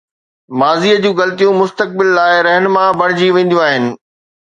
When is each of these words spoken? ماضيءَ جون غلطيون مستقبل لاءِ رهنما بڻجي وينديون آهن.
ماضيءَ 0.59 0.97
جون 1.03 1.13
غلطيون 1.19 1.59
مستقبل 1.63 2.07
لاءِ 2.17 2.31
رهنما 2.47 2.85
بڻجي 3.05 3.27
وينديون 3.39 3.63
آهن. 3.71 3.85